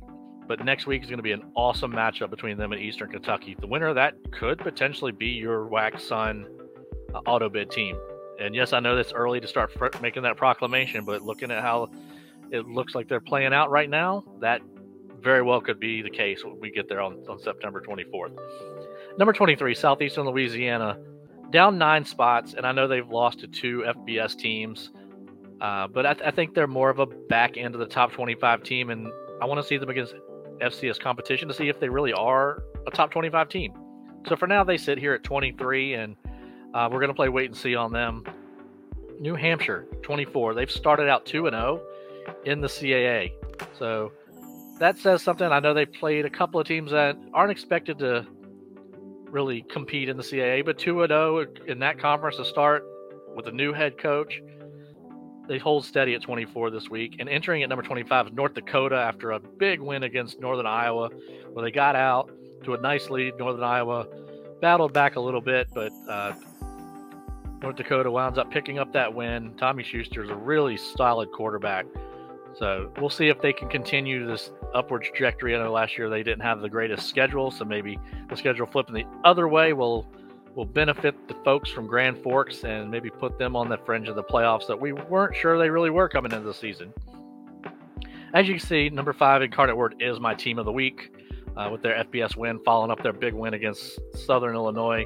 but 0.47 0.65
next 0.65 0.87
week 0.87 1.03
is 1.03 1.09
going 1.09 1.19
to 1.19 1.23
be 1.23 1.33
an 1.33 1.45
awesome 1.55 1.93
matchup 1.93 2.31
between 2.31 2.57
them 2.57 2.73
and 2.73 2.81
Eastern 2.81 3.11
Kentucky. 3.11 3.57
The 3.59 3.67
winner 3.67 3.93
that 3.95 4.15
could 4.33 4.59
potentially 4.59 5.13
be 5.13 5.29
your 5.29 5.67
Wax 5.67 6.05
Sun 6.05 6.47
uh, 7.15 7.19
auto 7.27 7.49
bid 7.49 7.71
team. 7.71 7.97
And 8.39 8.55
yes, 8.55 8.73
I 8.73 8.81
know 8.81 8.97
it's 8.97 9.13
early 9.13 9.41
to 9.41 9.47
start 9.47 9.73
fr- 9.73 9.89
making 10.03 10.23
that 10.25 10.37
proclamation, 10.37 11.05
but 11.05 11.23
looking 11.23 11.51
at 11.51 11.63
how 11.63 11.89
it 12.51 12.67
looks 12.67 12.95
like 12.95 13.09
they're 13.09 13.21
playing 13.21 13.53
out 13.53 13.71
right 13.71 13.89
now, 13.89 14.25
that 14.41 14.61
very 15.21 15.43
well 15.43 15.61
could 15.61 15.81
be 15.81 16.03
the 16.03 16.11
case 16.11 16.45
when 16.45 16.59
we 16.61 16.71
get 16.71 16.89
there 16.89 17.01
on, 17.01 17.25
on 17.29 17.39
September 17.39 17.81
24th. 17.81 18.37
Number 19.19 19.33
23, 19.33 19.75
Southeastern 19.75 20.27
Louisiana, 20.27 20.99
down 21.51 21.79
nine 21.79 22.05
spots, 22.05 22.55
and 22.55 22.67
I 22.67 22.73
know 22.73 22.87
they've 22.87 23.09
lost 23.09 23.41
to 23.41 23.47
two 23.47 23.85
FBS 23.87 24.37
teams, 24.37 24.91
uh, 25.61 25.89
but 25.89 26.05
I, 26.05 26.15
th- 26.15 26.27
I 26.27 26.31
think 26.31 26.55
they're 26.55 26.67
more 26.67 26.91
of 26.91 26.99
a 26.99 27.07
back 27.07 27.57
end 27.57 27.75
of 27.75 27.81
the 27.81 27.87
top 27.87 28.13
25 28.13 28.63
team, 28.63 28.91
and 28.91 29.11
I 29.41 29.47
want 29.47 29.61
to 29.61 29.67
see 29.67 29.79
them 29.79 29.89
against 29.89 30.15
FCS 30.61 30.99
competition 31.01 31.49
to 31.49 31.55
see 31.55 31.69
if 31.69 31.81
they 31.81 31.89
really 31.89 32.13
are 32.13 32.63
a 32.87 32.91
top 32.91 33.11
25 33.11 33.49
team. 33.49 33.73
So 34.27 34.37
for 34.37 34.47
now, 34.47 34.65
they 34.65 34.77
sit 34.77 34.99
here 34.99 35.15
at 35.15 35.23
23, 35.23 35.95
and 35.95 36.17
uh, 36.75 36.89
we're 36.91 36.99
going 36.99 37.09
to 37.09 37.15
play 37.15 37.29
wait 37.29 37.47
and 37.47 37.57
see 37.57 37.75
on 37.75 37.93
them. 37.93 38.25
New 39.21 39.35
Hampshire, 39.35 39.87
24. 40.03 40.55
They've 40.55 40.71
started 40.71 41.09
out 41.09 41.25
2 41.27 41.47
and 41.47 41.55
0, 41.55 41.81
in 42.45 42.61
the 42.61 42.69
CAA. 42.69 43.33
So 43.79 44.13
that 44.79 44.99
says 44.99 45.23
something. 45.23 45.47
I 45.47 45.61
know 45.61 45.75
they 45.75 45.87
played 45.87 46.25
a 46.25 46.31
couple 46.31 46.61
of 46.61 46.67
teams 46.67 46.91
that 46.91 47.17
aren't 47.33 47.51
expected 47.51 47.99
to 47.99 48.27
really 49.31 49.63
compete 49.63 50.09
in 50.09 50.17
the 50.17 50.23
CAA, 50.23 50.65
but 50.65 50.79
2 50.79 51.07
0 51.07 51.47
in 51.67 51.79
that 51.81 51.99
conference 51.99 52.37
to 52.37 52.45
start 52.45 52.87
with 53.35 53.47
a 53.47 53.53
new 53.53 53.73
head 53.73 53.99
coach. 53.99 54.43
They 55.49 55.59
hold 55.59 55.85
steady 55.85 56.15
at 56.15 56.23
24 56.23 56.71
this 56.71 56.91
week. 56.91 57.17
And 57.19 57.29
entering 57.29 57.63
at 57.63 57.69
number 57.69 57.83
25 57.83 58.27
is 58.29 58.33
North 58.33 58.55
Dakota 58.55 58.97
after 58.97 59.33
a 59.33 59.41
big 59.41 59.81
win 59.81 60.03
against 60.03 60.41
Northern 60.41 60.67
Iowa, 60.67 61.11
where 61.53 61.65
they 61.65 61.71
got 61.71 61.97
out 61.97 62.31
to 62.65 62.75
a 62.75 62.81
nice 62.81 63.11
lead. 63.11 63.37
Northern 63.39 63.63
Iowa 63.63 64.07
battled 64.61 64.93
back 64.93 65.17
a 65.17 65.21
little 65.21 65.41
bit, 65.41 65.69
but 65.75 65.93
uh, 66.09 66.33
North 67.63 67.77
Dakota 67.77 68.11
winds 68.11 68.39
up 68.39 68.51
picking 68.51 68.79
up 68.79 68.93
that 68.93 69.15
win. 69.15 69.55
Tommy 69.57 69.83
Schuster 69.83 70.23
is 70.23 70.31
a 70.31 70.35
really 70.35 70.77
solid 70.77 71.31
quarterback. 71.33 71.87
So 72.59 72.91
we'll 72.99 73.11
see 73.11 73.29
if 73.29 73.41
they 73.41 73.53
can 73.53 73.69
continue 73.69 74.27
this 74.27 74.51
upward 74.75 75.05
trajectory. 75.05 75.55
I 75.55 75.63
know 75.63 75.73
last 75.73 75.99
year 75.99 76.09
they 76.09 76.23
didn't 76.23 76.41
have 76.41 76.61
the 76.61 76.71
greatest 76.71 77.07
schedule, 77.07 77.51
so 77.51 77.65
maybe 77.65 77.99
the 78.31 78.37
schedule 78.37 78.67
flipping 78.67 78.95
the 78.95 79.05
other 79.25 79.47
way 79.47 79.75
will 79.75 80.11
will 80.57 80.65
benefit 80.65 81.29
the 81.29 81.35
folks 81.45 81.71
from 81.71 81.87
Grand 81.87 82.19
Forks 82.23 82.65
and 82.65 82.91
maybe 82.91 83.11
put 83.11 83.39
them 83.39 83.55
on 83.55 83.69
the 83.69 83.77
fringe 83.77 84.09
of 84.09 84.17
the 84.17 84.25
playoffs 84.25 84.67
that 84.67 84.81
we 84.81 84.93
weren't 84.93 85.37
sure 85.37 85.59
they 85.59 85.69
really 85.69 85.91
were 85.91 86.09
coming 86.09 86.33
into 86.33 86.47
the 86.47 86.55
season. 86.55 86.93
As 88.33 88.49
you 88.49 88.55
can 88.55 88.67
see, 88.67 88.89
number 88.89 89.13
five 89.13 89.43
Incarnate 89.43 89.77
Word 89.77 89.97
is 90.01 90.19
my 90.19 90.35
team 90.35 90.59
of 90.59 90.65
the 90.65 90.73
week 90.73 91.15
uh, 91.59 91.69
with 91.71 91.83
their 91.83 92.03
FBS 92.05 92.37
win, 92.37 92.59
following 92.65 92.91
up 92.91 93.03
their 93.03 93.13
big 93.13 93.35
win 93.35 93.53
against 93.53 94.01
Southern 94.15 94.55
Illinois. 94.55 95.05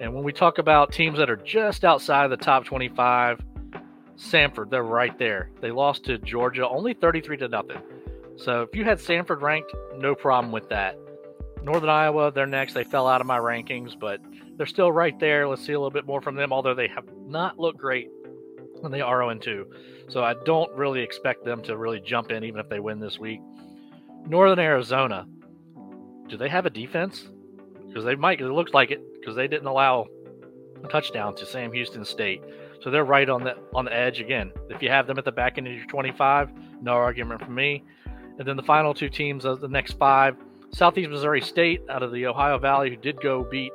And 0.00 0.14
when 0.14 0.24
we 0.24 0.32
talk 0.32 0.56
about 0.56 0.92
teams 0.92 1.18
that 1.18 1.28
are 1.28 1.36
just 1.36 1.84
outside 1.84 2.28
the 2.28 2.36
top 2.38 2.64
25, 2.64 3.40
Samford, 4.16 4.70
they're 4.70 4.82
right 4.82 5.16
there. 5.18 5.50
They 5.60 5.72
lost 5.72 6.04
to 6.04 6.16
Georgia 6.18 6.66
only 6.66 6.94
33 6.94 7.36
to 7.36 7.48
nothing. 7.48 7.82
So 8.36 8.62
if 8.62 8.74
you 8.74 8.84
had 8.84 8.98
Samford 8.98 9.42
ranked, 9.42 9.72
no 9.98 10.14
problem 10.14 10.52
with 10.52 10.70
that. 10.70 10.98
Northern 11.64 11.88
Iowa, 11.88 12.30
they're 12.30 12.46
next. 12.46 12.74
They 12.74 12.84
fell 12.84 13.08
out 13.08 13.20
of 13.20 13.26
my 13.26 13.38
rankings, 13.38 13.98
but 13.98 14.20
they're 14.56 14.66
still 14.66 14.92
right 14.92 15.18
there. 15.18 15.48
Let's 15.48 15.64
see 15.64 15.72
a 15.72 15.78
little 15.78 15.90
bit 15.90 16.06
more 16.06 16.20
from 16.20 16.36
them, 16.36 16.52
although 16.52 16.74
they 16.74 16.88
have 16.88 17.04
not 17.26 17.58
looked 17.58 17.78
great 17.78 18.10
when 18.80 18.92
they 18.92 19.00
are 19.00 19.22
0 19.22 19.38
2. 19.38 19.66
So 20.08 20.22
I 20.22 20.34
don't 20.44 20.70
really 20.76 21.00
expect 21.00 21.44
them 21.44 21.62
to 21.62 21.76
really 21.76 22.00
jump 22.00 22.30
in, 22.30 22.44
even 22.44 22.60
if 22.60 22.68
they 22.68 22.80
win 22.80 23.00
this 23.00 23.18
week. 23.18 23.40
Northern 24.26 24.58
Arizona, 24.58 25.26
do 26.28 26.36
they 26.36 26.48
have 26.48 26.66
a 26.66 26.70
defense? 26.70 27.28
Because 27.88 28.04
they 28.04 28.14
might. 28.14 28.40
It 28.40 28.48
looks 28.48 28.74
like 28.74 28.90
it 28.90 29.00
because 29.18 29.34
they 29.34 29.48
didn't 29.48 29.66
allow 29.66 30.06
a 30.82 30.88
touchdown 30.88 31.34
to 31.36 31.46
Sam 31.46 31.72
Houston 31.72 32.04
State. 32.04 32.42
So 32.82 32.90
they're 32.90 33.04
right 33.04 33.28
on 33.30 33.44
the 33.44 33.56
on 33.74 33.86
the 33.86 33.94
edge 33.94 34.20
again. 34.20 34.52
If 34.68 34.82
you 34.82 34.90
have 34.90 35.06
them 35.06 35.18
at 35.18 35.24
the 35.24 35.32
back 35.32 35.56
end 35.56 35.66
of 35.66 35.72
your 35.72 35.86
25, 35.86 36.50
no 36.82 36.92
argument 36.92 37.42
from 37.42 37.54
me. 37.54 37.82
And 38.38 38.46
then 38.46 38.56
the 38.56 38.62
final 38.62 38.92
two 38.92 39.08
teams 39.08 39.44
of 39.44 39.60
the 39.60 39.68
next 39.68 39.92
five, 39.92 40.36
Southeast 40.74 41.08
Missouri 41.08 41.40
State 41.40 41.82
out 41.88 42.02
of 42.02 42.10
the 42.10 42.26
Ohio 42.26 42.58
Valley, 42.58 42.90
who 42.90 42.96
did 42.96 43.20
go 43.20 43.44
beat 43.44 43.72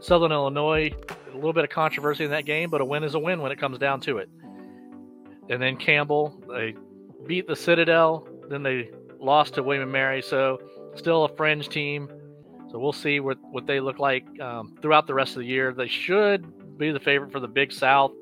Southern 0.00 0.32
Illinois. 0.32 0.90
A 1.32 1.34
little 1.34 1.52
bit 1.52 1.64
of 1.64 1.70
controversy 1.70 2.24
in 2.24 2.30
that 2.32 2.44
game, 2.44 2.68
but 2.68 2.80
a 2.80 2.84
win 2.84 3.04
is 3.04 3.14
a 3.14 3.18
win 3.18 3.40
when 3.40 3.52
it 3.52 3.60
comes 3.60 3.78
down 3.78 4.00
to 4.02 4.18
it. 4.18 4.28
And 5.48 5.62
then 5.62 5.76
Campbell, 5.76 6.42
they 6.48 6.74
beat 7.26 7.46
the 7.46 7.54
Citadel, 7.54 8.26
then 8.48 8.62
they 8.62 8.90
lost 9.20 9.54
to 9.54 9.62
William 9.62 9.84
and 9.84 9.92
Mary, 9.92 10.20
so 10.20 10.60
still 10.96 11.24
a 11.24 11.36
fringe 11.36 11.68
team. 11.68 12.08
So 12.70 12.78
we'll 12.78 12.92
see 12.92 13.20
what, 13.20 13.38
what 13.50 13.66
they 13.66 13.80
look 13.80 13.98
like 13.98 14.24
um, 14.40 14.76
throughout 14.82 15.06
the 15.06 15.14
rest 15.14 15.36
of 15.36 15.40
the 15.40 15.46
year. 15.46 15.72
They 15.72 15.88
should 15.88 16.78
be 16.78 16.90
the 16.90 17.00
favorite 17.00 17.30
for 17.30 17.38
the 17.38 17.48
Big 17.48 17.72
South, 17.72 18.12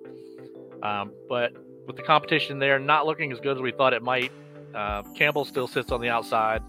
um, 0.82 1.12
but 1.28 1.52
with 1.86 1.96
the 1.96 2.02
competition 2.02 2.58
there 2.58 2.78
not 2.78 3.06
looking 3.06 3.32
as 3.32 3.40
good 3.40 3.56
as 3.56 3.62
we 3.62 3.72
thought 3.72 3.94
it 3.94 4.02
might, 4.02 4.30
uh, 4.74 5.02
Campbell 5.14 5.44
still 5.44 5.66
sits 5.66 5.90
on 5.90 6.00
the 6.00 6.08
outside. 6.08 6.62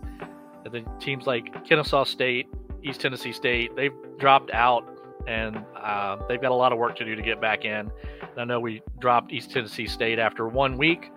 And 0.66 0.74
then 0.74 0.86
teams 1.00 1.26
like 1.28 1.66
Kennesaw 1.68 2.04
State, 2.04 2.48
East 2.84 3.02
Tennessee 3.02 3.32
State, 3.32 3.76
they've 3.76 3.94
dropped 4.18 4.52
out 4.52 4.88
and 5.28 5.64
uh, 5.78 6.18
they've 6.28 6.42
got 6.42 6.52
a 6.52 6.56
lot 6.56 6.72
of 6.72 6.80
work 6.80 6.96
to 6.98 7.06
do 7.06 7.16
to 7.16 7.22
get 7.22 7.40
back 7.40 7.66
in. 7.66 7.92
And 8.22 8.40
I 8.40 8.44
know 8.44 8.60
we 8.60 8.82
dropped 9.00 9.32
East 9.32 9.52
Tennessee 9.52 9.88
State 9.88 10.20
after 10.20 10.48
one 10.48 10.78
week, 10.78 11.12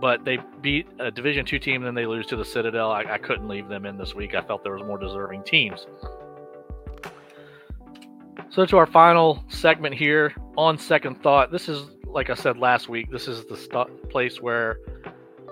but 0.00 0.24
they 0.24 0.38
beat 0.60 0.86
a 0.98 1.10
Division 1.10 1.44
two 1.44 1.58
team, 1.58 1.76
and 1.76 1.86
then 1.86 1.94
they 1.94 2.06
lose 2.06 2.26
to 2.26 2.36
the 2.36 2.44
Citadel. 2.44 2.90
I, 2.90 3.02
I 3.02 3.18
couldn't 3.18 3.48
leave 3.48 3.68
them 3.68 3.84
in 3.84 3.98
this 3.98 4.14
week. 4.14 4.34
I 4.34 4.40
felt 4.42 4.62
there 4.62 4.72
was 4.72 4.82
more 4.82 4.98
deserving 4.98 5.42
teams. 5.42 5.86
So 8.50 8.64
to 8.64 8.76
our 8.78 8.86
final 8.86 9.44
segment 9.48 9.94
here. 9.94 10.34
On 10.56 10.78
second 10.78 11.22
thought, 11.22 11.52
this 11.52 11.68
is 11.68 11.82
like 12.06 12.30
I 12.30 12.34
said 12.34 12.56
last 12.56 12.88
week. 12.88 13.10
This 13.10 13.28
is 13.28 13.44
the 13.44 13.56
st- 13.58 14.08
place 14.08 14.40
where 14.40 14.78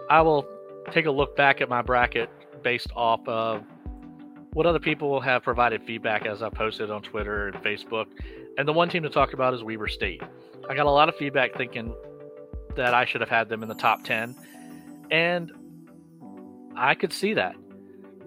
I 0.09 0.23
will 0.23 0.49
take 0.91 1.05
a 1.05 1.11
look 1.11 1.37
back 1.37 1.61
at 1.61 1.69
my 1.69 1.83
bracket 1.83 2.31
based 2.65 2.91
off 2.97 3.21
of 3.29 3.63
what 4.55 4.67
other 4.67 4.81
people 4.81 5.21
have 5.21 5.43
provided 5.43 5.83
feedback 5.83 6.27
as 6.27 6.43
I 6.43 6.49
posted 6.49 6.91
on 6.91 7.03
Twitter 7.03 7.49
and 7.49 7.57
Facebook. 7.63 8.07
And 8.57 8.67
the 8.67 8.73
one 8.73 8.89
team 8.89 9.03
to 9.03 9.11
talk 9.11 9.33
about 9.33 9.53
is 9.55 9.63
Weber 9.63 9.89
State. 9.89 10.23
I 10.69 10.75
got 10.75 10.87
a 10.87 10.91
lot 10.91 11.09
of 11.09 11.17
feedback 11.17 11.55
thinking 11.57 11.95
that 12.77 12.95
I 12.95 13.05
should 13.05 13.21
have 13.21 13.31
had 13.31 13.49
them 13.49 13.63
in 13.63 13.69
the 13.69 13.75
top 13.75 14.05
10. 14.05 14.35
And 15.11 15.53
I 16.77 16.95
could 16.95 17.13
see 17.13 17.35
that. 17.35 17.55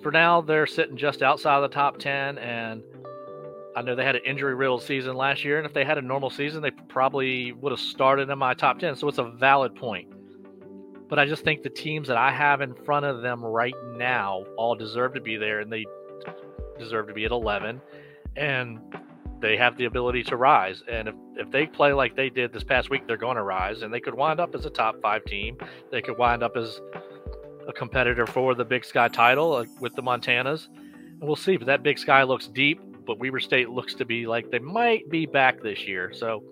For 0.03 0.11
now, 0.11 0.41
they're 0.41 0.67
sitting 0.67 0.95
just 0.95 1.21
outside 1.21 1.55
of 1.57 1.69
the 1.69 1.73
top 1.73 1.97
10. 1.97 2.37
And 2.37 2.83
I 3.75 3.81
know 3.81 3.95
they 3.95 4.05
had 4.05 4.15
an 4.15 4.21
injury 4.25 4.53
riddled 4.53 4.83
season 4.83 5.15
last 5.15 5.43
year. 5.43 5.57
And 5.57 5.65
if 5.65 5.73
they 5.73 5.85
had 5.85 5.97
a 5.97 6.01
normal 6.01 6.29
season, 6.29 6.61
they 6.61 6.71
probably 6.71 7.53
would 7.53 7.71
have 7.71 7.79
started 7.79 8.29
in 8.29 8.37
my 8.37 8.53
top 8.53 8.79
10. 8.79 8.95
So 8.97 9.07
it's 9.07 9.17
a 9.17 9.23
valid 9.23 9.75
point. 9.75 10.13
But 11.09 11.19
I 11.19 11.25
just 11.25 11.43
think 11.43 11.63
the 11.63 11.69
teams 11.69 12.07
that 12.09 12.17
I 12.17 12.31
have 12.31 12.61
in 12.61 12.73
front 12.73 13.05
of 13.05 13.21
them 13.21 13.43
right 13.43 13.75
now 13.95 14.45
all 14.57 14.75
deserve 14.75 15.13
to 15.13 15.21
be 15.21 15.37
there. 15.37 15.61
And 15.61 15.71
they 15.71 15.85
deserve 16.77 17.07
to 17.07 17.13
be 17.13 17.25
at 17.25 17.31
11. 17.31 17.81
And 18.35 18.79
they 19.39 19.57
have 19.57 19.77
the 19.77 19.85
ability 19.85 20.23
to 20.23 20.35
rise. 20.35 20.83
And 20.89 21.07
if, 21.07 21.15
if 21.35 21.51
they 21.51 21.65
play 21.65 21.93
like 21.93 22.15
they 22.15 22.29
did 22.29 22.51
this 22.51 22.63
past 22.63 22.89
week, 22.89 23.07
they're 23.07 23.17
going 23.17 23.37
to 23.37 23.43
rise 23.43 23.81
and 23.81 23.93
they 23.93 23.99
could 23.99 24.15
wind 24.15 24.39
up 24.39 24.55
as 24.55 24.65
a 24.65 24.69
top 24.69 25.01
five 25.01 25.25
team. 25.25 25.57
They 25.91 26.01
could 26.01 26.17
wind 26.17 26.43
up 26.43 26.57
as 26.57 26.81
a 27.67 27.73
competitor 27.73 28.25
for 28.25 28.55
the 28.55 28.65
Big 28.65 28.85
Sky 28.85 29.07
title 29.07 29.53
uh, 29.53 29.65
with 29.79 29.95
the 29.95 30.01
Montanas. 30.01 30.67
And 30.75 31.21
we'll 31.21 31.35
see. 31.35 31.57
But 31.57 31.67
that 31.67 31.83
Big 31.83 31.99
Sky 31.99 32.23
looks 32.23 32.47
deep, 32.47 32.81
but 33.05 33.19
Weber 33.19 33.39
State 33.39 33.69
looks 33.69 33.93
to 33.95 34.05
be 34.05 34.25
like 34.25 34.49
they 34.49 34.59
might 34.59 35.09
be 35.09 35.25
back 35.25 35.61
this 35.61 35.87
year. 35.87 36.11
So 36.13 36.43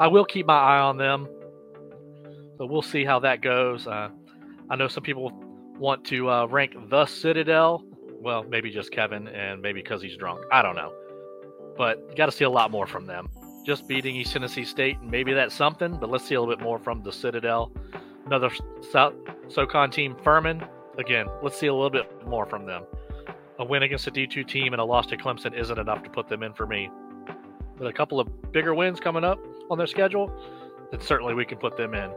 I 0.00 0.08
will 0.08 0.24
keep 0.24 0.46
my 0.46 0.58
eye 0.58 0.80
on 0.80 0.96
them. 0.96 1.28
We'll 2.68 2.82
see 2.82 3.04
how 3.04 3.20
that 3.20 3.40
goes. 3.40 3.86
Uh, 3.86 4.08
I 4.70 4.76
know 4.76 4.88
some 4.88 5.02
people 5.02 5.32
want 5.78 6.04
to 6.06 6.30
uh, 6.30 6.46
rank 6.46 6.74
the 6.88 7.06
Citadel. 7.06 7.84
Well, 8.20 8.44
maybe 8.44 8.70
just 8.70 8.90
Kevin, 8.90 9.28
and 9.28 9.60
maybe 9.60 9.82
because 9.82 10.00
he's 10.00 10.16
drunk. 10.16 10.44
I 10.50 10.62
don't 10.62 10.76
know 10.76 10.92
but 11.76 11.98
you 12.08 12.16
got 12.16 12.26
to 12.26 12.32
see 12.32 12.44
a 12.44 12.50
lot 12.50 12.70
more 12.70 12.86
from 12.86 13.06
them. 13.06 13.28
Just 13.64 13.88
beating 13.88 14.14
East 14.16 14.32
Tennessee 14.32 14.64
State, 14.64 14.98
and 15.00 15.10
maybe 15.10 15.32
that's 15.32 15.54
something, 15.54 15.96
but 15.96 16.10
let's 16.10 16.26
see 16.26 16.34
a 16.34 16.40
little 16.40 16.54
bit 16.54 16.62
more 16.62 16.78
from 16.78 17.02
the 17.02 17.12
Citadel. 17.12 17.72
Another 18.26 18.50
South 18.90 19.14
SoCon 19.48 19.90
team, 19.90 20.16
Furman. 20.22 20.62
Again, 20.98 21.26
let's 21.42 21.58
see 21.58 21.66
a 21.66 21.74
little 21.74 21.90
bit 21.90 22.06
more 22.26 22.46
from 22.46 22.66
them. 22.66 22.84
A 23.58 23.64
win 23.64 23.82
against 23.82 24.06
a 24.06 24.10
D2 24.10 24.46
team 24.46 24.72
and 24.72 24.80
a 24.80 24.84
loss 24.84 25.06
to 25.06 25.16
Clemson 25.16 25.58
isn't 25.58 25.78
enough 25.78 26.02
to 26.02 26.10
put 26.10 26.28
them 26.28 26.42
in 26.42 26.52
for 26.52 26.66
me. 26.66 26.90
But 27.76 27.86
a 27.86 27.92
couple 27.92 28.20
of 28.20 28.52
bigger 28.52 28.74
wins 28.74 29.00
coming 29.00 29.24
up 29.24 29.38
on 29.70 29.78
their 29.78 29.86
schedule, 29.86 30.32
then 30.90 31.00
certainly 31.00 31.34
we 31.34 31.44
can 31.44 31.58
put 31.58 31.76
them 31.76 31.94
in. 31.94 32.10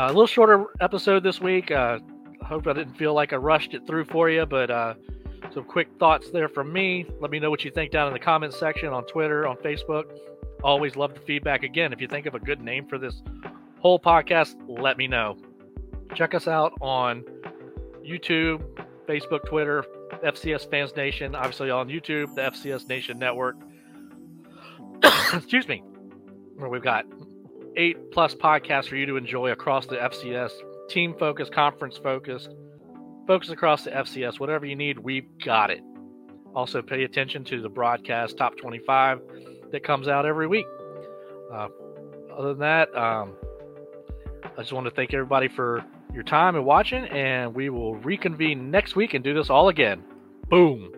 A 0.00 0.06
little 0.06 0.28
shorter 0.28 0.66
episode 0.80 1.24
this 1.24 1.40
week. 1.40 1.72
Uh, 1.72 1.98
I 2.40 2.44
hope 2.44 2.68
I 2.68 2.72
didn't 2.72 2.94
feel 2.94 3.14
like 3.14 3.32
I 3.32 3.36
rushed 3.36 3.74
it 3.74 3.84
through 3.84 4.04
for 4.04 4.30
you, 4.30 4.46
but 4.46 4.70
uh, 4.70 4.94
some 5.52 5.64
quick 5.64 5.88
thoughts 5.98 6.30
there 6.30 6.48
from 6.48 6.72
me. 6.72 7.04
Let 7.18 7.32
me 7.32 7.40
know 7.40 7.50
what 7.50 7.64
you 7.64 7.72
think 7.72 7.90
down 7.90 8.06
in 8.06 8.12
the 8.12 8.20
comments 8.20 8.56
section 8.56 8.90
on 8.90 9.06
Twitter, 9.06 9.44
on 9.44 9.56
Facebook. 9.56 10.04
Always 10.62 10.94
love 10.94 11.14
the 11.14 11.20
feedback. 11.20 11.64
Again, 11.64 11.92
if 11.92 12.00
you 12.00 12.06
think 12.06 12.26
of 12.26 12.36
a 12.36 12.38
good 12.38 12.60
name 12.60 12.86
for 12.86 12.96
this 12.96 13.22
whole 13.80 13.98
podcast, 13.98 14.54
let 14.68 14.98
me 14.98 15.08
know. 15.08 15.36
Check 16.14 16.32
us 16.32 16.46
out 16.46 16.74
on 16.80 17.24
YouTube, 18.06 18.62
Facebook, 19.08 19.46
Twitter, 19.46 19.84
FCS 20.24 20.70
Fans 20.70 20.94
Nation, 20.94 21.34
obviously 21.34 21.70
on 21.70 21.88
YouTube, 21.88 22.32
the 22.36 22.42
FCS 22.42 22.86
Nation 22.86 23.18
Network. 23.18 23.56
Excuse 25.34 25.66
me. 25.66 25.82
Where 26.54 26.70
we've 26.70 26.82
got 26.82 27.04
eight 27.78 28.10
plus 28.12 28.34
podcasts 28.34 28.88
for 28.88 28.96
you 28.96 29.06
to 29.06 29.16
enjoy 29.16 29.52
across 29.52 29.86
the 29.86 29.96
FCS, 29.96 30.50
team 30.90 31.14
focused, 31.18 31.52
conference 31.52 31.96
focused 31.96 32.50
Focus 33.28 33.50
across 33.50 33.84
the 33.84 33.90
FCS. 33.90 34.40
Whatever 34.40 34.64
you 34.64 34.74
need, 34.74 34.98
we've 34.98 35.28
got 35.44 35.70
it. 35.70 35.82
Also, 36.54 36.80
pay 36.80 37.04
attention 37.04 37.44
to 37.44 37.60
the 37.60 37.68
broadcast 37.68 38.38
top 38.38 38.56
25 38.56 39.20
that 39.70 39.84
comes 39.84 40.08
out 40.08 40.24
every 40.24 40.46
week. 40.46 40.64
Uh, 41.52 41.68
other 42.34 42.54
than 42.54 42.60
that, 42.60 42.88
um, 42.96 43.34
I 44.44 44.62
just 44.62 44.72
want 44.72 44.86
to 44.86 44.90
thank 44.90 45.12
everybody 45.12 45.46
for 45.46 45.84
your 46.14 46.22
time 46.22 46.56
and 46.56 46.64
watching, 46.64 47.04
and 47.04 47.54
we 47.54 47.68
will 47.68 47.96
reconvene 47.96 48.70
next 48.70 48.96
week 48.96 49.12
and 49.12 49.22
do 49.22 49.34
this 49.34 49.50
all 49.50 49.68
again. 49.68 50.02
Boom. 50.48 50.90